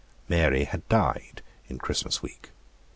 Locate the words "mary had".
0.27-0.89